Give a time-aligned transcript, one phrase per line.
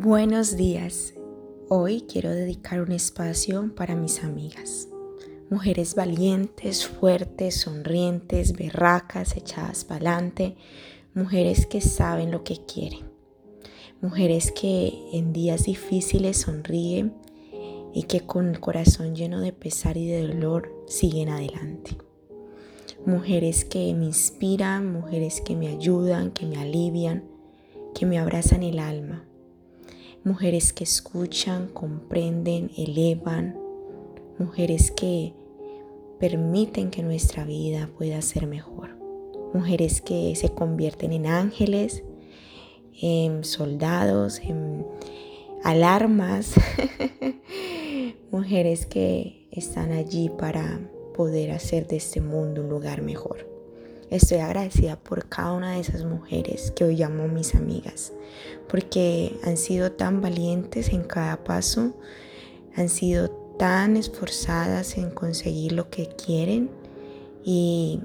[0.00, 1.14] Buenos días.
[1.68, 4.88] Hoy quiero dedicar un espacio para mis amigas.
[5.50, 10.56] Mujeres valientes, fuertes, sonrientes, berracas, echadas para adelante.
[11.14, 13.10] Mujeres que saben lo que quieren.
[14.00, 17.14] Mujeres que en días difíciles sonríen
[17.92, 21.98] y que con el corazón lleno de pesar y de dolor siguen adelante.
[23.04, 27.24] Mujeres que me inspiran, mujeres que me ayudan, que me alivian,
[27.96, 29.27] que me abrazan el alma.
[30.24, 33.56] Mujeres que escuchan, comprenden, elevan.
[34.38, 35.32] Mujeres que
[36.18, 38.96] permiten que nuestra vida pueda ser mejor.
[39.54, 42.02] Mujeres que se convierten en ángeles,
[43.00, 44.84] en soldados, en
[45.62, 46.54] alarmas.
[48.30, 50.80] Mujeres que están allí para
[51.14, 53.57] poder hacer de este mundo un lugar mejor.
[54.10, 58.14] Estoy agradecida por cada una de esas mujeres que hoy llamo mis amigas,
[58.66, 61.92] porque han sido tan valientes en cada paso,
[62.74, 66.70] han sido tan esforzadas en conseguir lo que quieren
[67.44, 68.00] y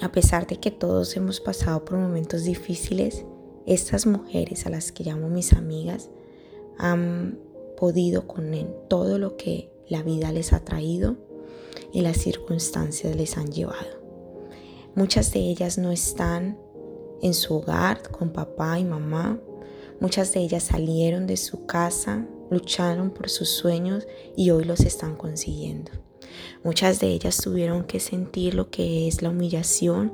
[0.00, 3.26] a pesar de que todos hemos pasado por momentos difíciles,
[3.66, 6.08] estas mujeres a las que llamo mis amigas
[6.78, 7.38] han
[7.76, 8.50] podido con
[8.88, 11.16] todo lo que la vida les ha traído
[11.92, 14.01] y las circunstancias les han llevado.
[14.94, 16.58] Muchas de ellas no están
[17.22, 19.40] en su hogar con papá y mamá.
[20.00, 25.16] Muchas de ellas salieron de su casa, lucharon por sus sueños y hoy los están
[25.16, 25.92] consiguiendo.
[26.62, 30.12] Muchas de ellas tuvieron que sentir lo que es la humillación,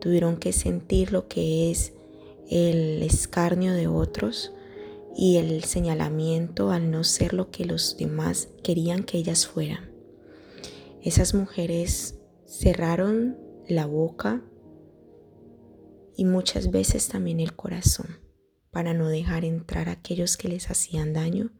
[0.00, 1.92] tuvieron que sentir lo que es
[2.50, 4.52] el escarnio de otros
[5.16, 9.92] y el señalamiento al no ser lo que los demás querían que ellas fueran.
[11.02, 14.42] Esas mujeres cerraron la boca
[16.16, 18.18] y muchas veces también el corazón
[18.70, 21.52] para no dejar entrar a aquellos que les hacían daño,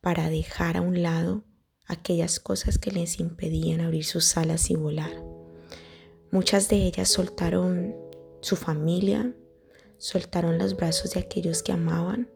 [0.00, 1.44] para dejar a un lado
[1.86, 5.10] aquellas cosas que les impedían abrir sus alas y volar.
[6.30, 7.94] Muchas de ellas soltaron
[8.40, 9.34] su familia,
[9.98, 12.30] soltaron los brazos de aquellos que amaban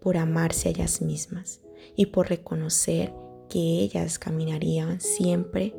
[0.00, 1.62] por amarse a ellas mismas
[1.96, 3.12] y por reconocer
[3.48, 5.74] que ellas caminarían siempre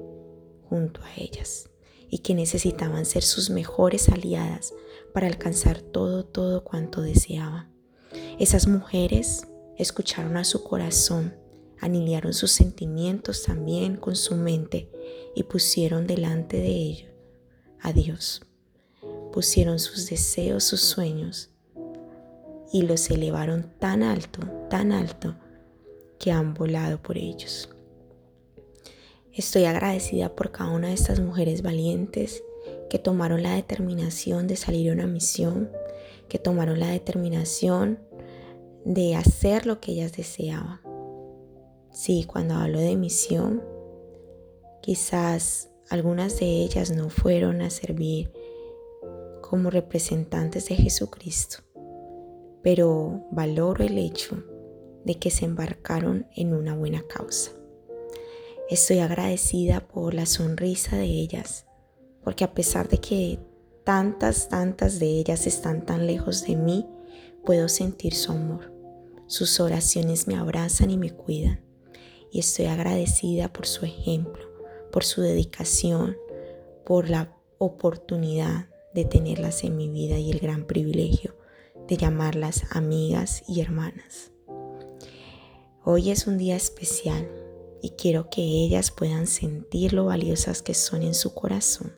[0.69, 1.69] junto a ellas
[2.13, 4.75] y que necesitaban ser sus mejores aliadas
[5.15, 7.73] para alcanzar todo, todo cuanto deseaban.
[8.37, 9.47] Esas mujeres
[9.79, 11.35] escucharon a su corazón,
[11.81, 14.91] anillaron sus sentimientos también con su mente
[15.35, 17.07] y pusieron delante de ello
[17.81, 18.43] a Dios.
[19.31, 21.49] Pusieron sus deseos, sus sueños
[22.71, 25.35] y los elevaron tan alto, tan alto,
[26.19, 27.72] que han volado por ellos.
[29.35, 32.43] Estoy agradecida por cada una de estas mujeres valientes
[32.87, 35.71] que tomaron la determinación de salir a una misión,
[36.29, 37.97] que tomaron la determinación
[38.85, 40.81] de hacer lo que ellas deseaban.
[41.91, 43.63] Sí, cuando hablo de misión,
[44.83, 48.31] quizás algunas de ellas no fueron a servir
[49.41, 51.57] como representantes de Jesucristo,
[52.61, 54.43] pero valoro el hecho
[55.05, 57.62] de que se embarcaron en una buena causa.
[58.69, 61.65] Estoy agradecida por la sonrisa de ellas,
[62.23, 63.39] porque a pesar de que
[63.83, 66.87] tantas, tantas de ellas están tan lejos de mí,
[67.43, 68.71] puedo sentir su amor.
[69.27, 71.59] Sus oraciones me abrazan y me cuidan.
[72.31, 74.49] Y estoy agradecida por su ejemplo,
[74.91, 76.15] por su dedicación,
[76.85, 81.35] por la oportunidad de tenerlas en mi vida y el gran privilegio
[81.87, 84.31] de llamarlas amigas y hermanas.
[85.83, 87.42] Hoy es un día especial
[87.83, 91.93] y quiero que ellas puedan sentir lo valiosas que son en su corazón.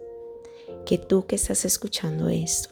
[0.83, 2.69] Que tú que estás escuchando esto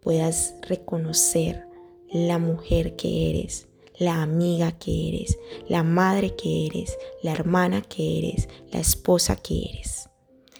[0.00, 1.68] puedas reconocer
[2.10, 5.38] la mujer que eres, la amiga que eres,
[5.68, 10.10] la madre que eres, la hermana que eres, la esposa que eres.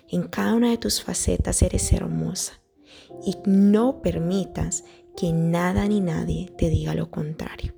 [0.09, 2.61] En cada una de tus facetas eres hermosa
[3.27, 4.85] y no permitas
[5.17, 7.75] que nada ni nadie te diga lo contrario.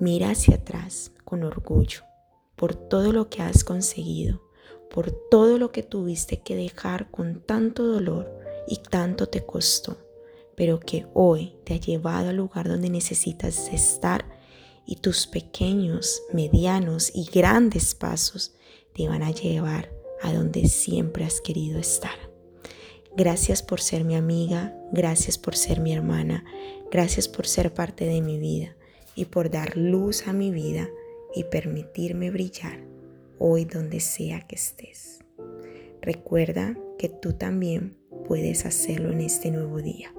[0.00, 2.07] Mira hacia atrás con orgullo
[2.58, 4.42] por todo lo que has conseguido,
[4.90, 8.28] por todo lo que tuviste que dejar con tanto dolor
[8.66, 9.96] y tanto te costó,
[10.56, 14.28] pero que hoy te ha llevado al lugar donde necesitas estar
[14.84, 18.54] y tus pequeños, medianos y grandes pasos
[18.92, 22.18] te van a llevar a donde siempre has querido estar.
[23.16, 26.44] Gracias por ser mi amiga, gracias por ser mi hermana,
[26.90, 28.76] gracias por ser parte de mi vida
[29.14, 30.88] y por dar luz a mi vida
[31.34, 32.80] y permitirme brillar
[33.38, 35.20] hoy donde sea que estés.
[36.02, 37.96] Recuerda que tú también
[38.26, 40.12] puedes hacerlo en este nuevo día.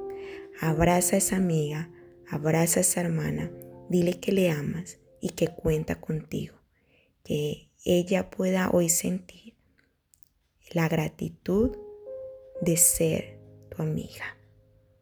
[0.62, 1.92] Abraza a esa amiga,
[2.30, 3.52] abraza a esa hermana
[3.90, 6.56] Dile que le amas y que cuenta contigo.
[7.24, 9.56] Que ella pueda hoy sentir
[10.72, 11.76] la gratitud
[12.62, 13.40] de ser
[13.70, 14.38] tu amiga.